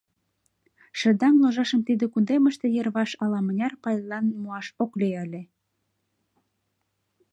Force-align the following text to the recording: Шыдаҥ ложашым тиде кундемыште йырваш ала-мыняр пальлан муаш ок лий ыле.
Шыдаҥ 0.99 1.33
ложашым 1.41 1.81
тиде 1.87 2.05
кундемыште 2.13 2.67
йырваш 2.75 3.11
ала-мыняр 3.23 3.73
пальлан 3.83 4.25
муаш 4.41 4.67
ок 4.83 4.91
лий 4.99 5.15
ыле. 5.25 5.41